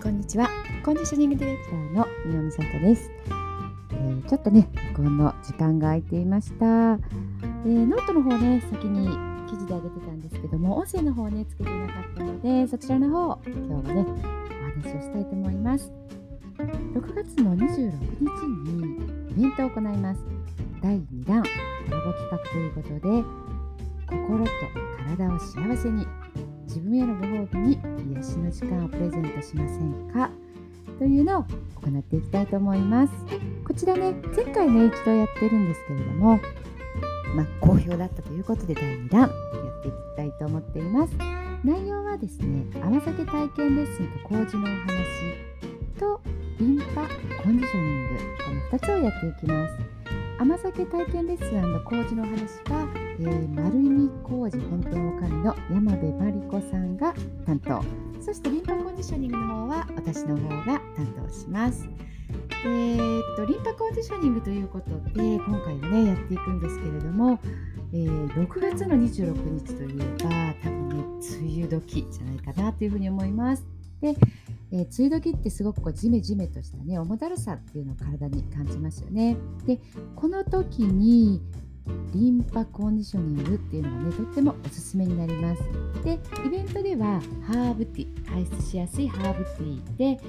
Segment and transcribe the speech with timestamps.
[0.00, 0.48] こんにちは。
[0.84, 3.10] コンディショニングディレクターの三尾美里です、
[3.90, 6.98] えー、ちょっとね録音の時間が空いていました、えー、
[7.64, 9.08] ノートの方ね先に
[9.48, 14.06] 記事で上げてたんですけども音声の方ねつけてなかったのでそちらの方今日はね
[14.84, 15.92] お話をしたいと思います。
[16.58, 20.20] 6月の26日にイベントを行います。
[20.80, 21.48] 第2弾コ
[21.90, 23.47] ラボ企画ということで
[24.28, 24.50] 心と
[25.16, 26.06] 体を幸せに。
[26.66, 27.80] 自分へのご褒美に
[28.12, 30.30] 癒しの時間をプレゼントしませんか？
[30.98, 33.12] というのを行っていきたいと思います。
[33.66, 36.38] こちらね前回ね一度やってるんですけれども
[37.34, 39.30] まあ、好評だったということで第2弾やっ
[39.82, 41.14] ていきたいと思っています。
[41.64, 44.78] 内容はですね甘酒体験レッスンと麹のお話
[45.98, 46.20] と
[46.60, 47.08] リンパ
[47.42, 49.74] コンディショニングこの2つをやっていきます。
[50.38, 52.36] 甘酒体験レッスン麹のお話
[52.70, 57.12] は、えー、丸見麹本店おかみの山部真理子さんが
[57.44, 57.82] 担当
[58.20, 60.64] そしてリンパコンディショニングの方は私の方が
[60.96, 61.88] 担当します
[62.64, 67.40] えー、っとリンパコンディショニングということで今回はねやっていくんですけれども、
[67.92, 70.94] えー、6月の26日といえば多分ね
[71.40, 73.66] 梅雨時じゃないかなというふうに思います。
[74.00, 74.14] で
[74.70, 79.36] えー、梅雨時ってすごくこうジメジメとしたね重だるさっていうのを体に感じますよね。
[79.66, 79.80] で
[80.14, 81.40] この時に
[82.14, 85.62] リンパコンディショニングっていうのがねとってもおすすめになります。
[86.04, 90.20] でイベントではハーブティー排出しやすいハーブティーで、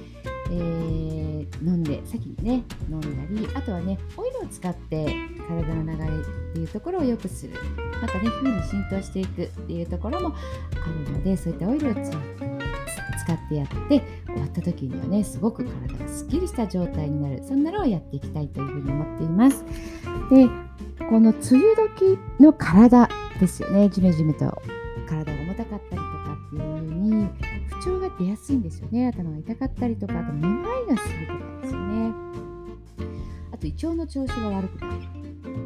[0.50, 5.06] えー、飲んで先にね飲んだりあとはねオイルを使って
[5.48, 6.08] 体の流れっ
[6.54, 7.54] ていうところを良くする。
[8.00, 17.42] またね皮膚に浸透していくっていうところもあるのでそういったオイルを使ってやって終わった時にはねすごく体がすっきりした状態になる。
[17.46, 19.64] そんなのをやっていきたいというふうに思っています。
[20.30, 20.48] で
[21.10, 23.08] この梅雨時の体
[23.40, 23.88] ですよね。
[23.88, 24.62] ジメジメと
[25.08, 27.28] 体が重たかったりとかっていう風に
[27.66, 29.08] 不調が出やすいんですよね。
[29.08, 32.14] 頭が痛かったりとかあとめまいがするとかですよね。
[33.50, 34.94] あと胃腸の調子が悪くなる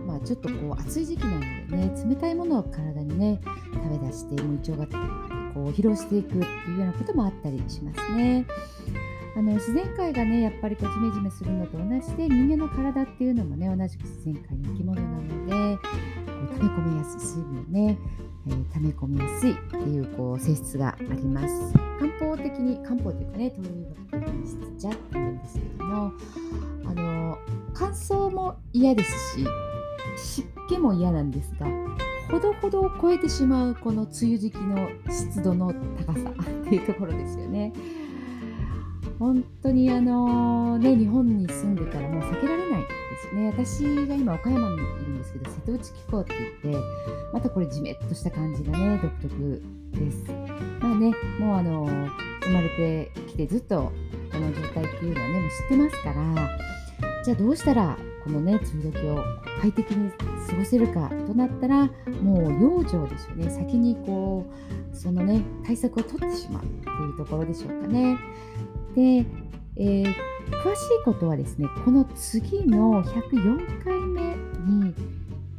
[0.06, 1.46] まあちょっとこう暑い時期なので
[1.76, 3.38] ね冷たいものを体にね
[3.74, 4.86] 食べ出して胃腸が
[5.52, 6.36] こう疲労していくって
[6.70, 8.46] いうようなこともあったりしますね。
[9.36, 17.98] あの自然界がねやっぱりこうジメジメするのと同じで人間の体っていうのもね同じく自然界の生き物なのでこう溜め込みやすい水分ね、
[18.46, 26.12] えー、溜め込みやすいっていうこう性質があります漢方的に漢方というかね東洋学的に質じゃっていうんですけども
[26.86, 27.38] あの
[27.74, 29.46] 乾燥も嫌ですし
[30.16, 31.66] 湿気も嫌なんですが
[32.30, 35.74] ほどほどを超えてしまうこの梅雨時期の湿度の
[36.06, 37.72] 高さっていうところですよね。
[39.24, 42.86] 本当にあのね日本に住んでたらもう避けられないで
[43.30, 43.46] すね。
[43.48, 46.82] 私が今岡山にいるんですけど瀬戸内気候って言って
[47.32, 50.30] またこれじめっとした感じがね独特です。
[50.80, 51.86] まあねもうあの
[52.42, 53.90] 生まれてきてずっと
[54.30, 56.58] この状態っていうのはねもう知ってますから
[57.24, 59.24] じゃあどうしたらこのね梅雨時を
[59.62, 61.86] 快適に過ごせるかとなったら
[62.22, 63.48] もう養生ですよね。
[63.48, 64.44] 先にこ
[64.92, 68.18] うそのね対策を取ってしまうっていうところでしょうかね。
[68.94, 69.26] で、
[69.76, 70.04] えー、
[70.62, 74.94] 詳しいことはですねこの次の104回目に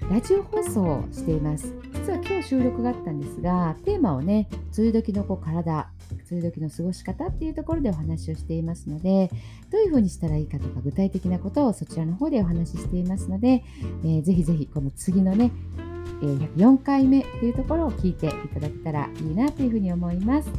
[0.10, 4.48] ラジオ放送をしています実は今日収録があったんですがテーマをね
[4.78, 5.90] 梅雨時のこう体
[6.30, 9.32] 梅雨時の過ごし方っていうところでお話をしていますので
[9.72, 13.64] どういうふうにしたらいいかとか具体的なことをそちらの方でお話ししていますので、
[14.04, 15.52] えー、ぜひぜひこの次のね
[16.22, 20.50] 104回目というところを聞いていただけたらいいなというふうに思います。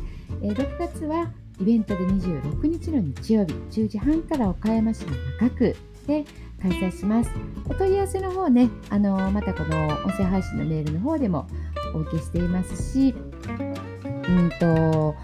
[0.41, 6.25] 6月はイベントで26日の日曜日10時半から岡山市の中区で
[6.61, 7.31] 開催します。
[7.69, 11.47] お問い合わせの方ね、あのまたこの音声配信のメールの方でも
[11.95, 13.15] お受けしていますし、
[14.28, 15.15] うんと、の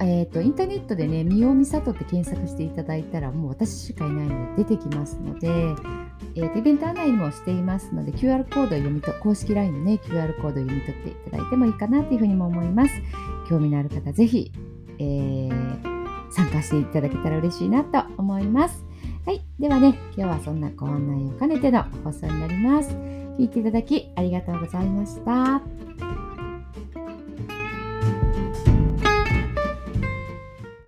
[0.00, 5.48] えーと、インターネットでね、みおみさとって検索していただいたら、もう私しかいないので出てきますので、
[6.36, 12.94] えーと、イベント案内もしていますので、QR コードを読み取公式 LINE のね、QR コードを読み取っていただいてもいいかなというふうにも思います。
[13.48, 14.52] 興味のある方、ぜひ
[14.98, 18.84] えー、参加していただけたら嬉しいなと思います。
[19.26, 19.42] はい。
[19.58, 22.90] ではね、今日はそんなご案内を兼ねての放送になります。
[23.38, 26.03] 聞いていただきありがとうございました。